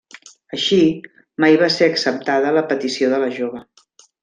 Així, 0.57 0.79
mai 1.45 1.59
va 1.65 1.69
ser 1.77 1.91
acceptada 1.91 2.55
la 2.59 2.65
petició 2.73 3.13
de 3.15 3.23
la 3.27 3.31
jove. 3.39 3.65